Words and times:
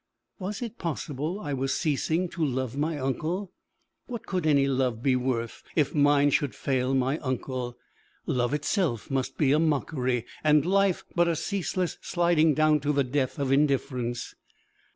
Was 0.39 0.63
it 0.63 0.79
possible 0.79 1.39
I 1.39 1.53
was 1.53 1.77
ceasing 1.77 2.27
to 2.29 2.43
love 2.43 2.75
my 2.75 2.97
uncle? 2.97 3.51
What 4.07 4.25
could 4.25 4.47
any 4.47 4.67
love 4.67 5.03
be 5.03 5.15
worth 5.15 5.61
if 5.75 5.93
mine 5.93 6.31
should 6.31 6.55
fail 6.55 6.95
my 6.95 7.19
uncle! 7.19 7.77
Love 8.25 8.51
itself 8.55 9.11
must 9.11 9.37
be 9.37 9.51
a 9.51 9.59
mockery, 9.59 10.25
and 10.43 10.65
life 10.65 11.03
but 11.15 11.27
a 11.27 11.35
ceaseless 11.35 11.99
sliding 12.01 12.55
down 12.55 12.79
to 12.79 12.91
the 12.91 13.03
death 13.03 13.37
of 13.37 13.51
indifference! 13.51 14.33